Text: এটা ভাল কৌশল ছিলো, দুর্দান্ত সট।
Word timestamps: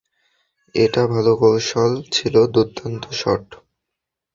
এটা 0.75 1.01
ভাল 1.07 1.27
কৌশল 1.39 1.91
ছিলো, 2.11 2.41
দুর্দান্ত 2.47 3.03
সট। 3.11 3.45